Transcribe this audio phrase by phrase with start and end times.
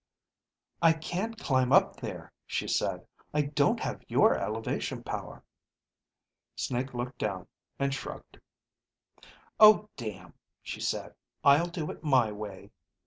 [0.81, 3.05] "I can't climb up there," she said,
[3.35, 5.43] "I don't have your elevation power."
[6.55, 7.45] Snake looked down
[7.77, 8.39] and shrugged.
[9.59, 10.33] "Oh damn,"
[10.63, 11.13] she said.
[11.43, 12.71] "I'll do it my way."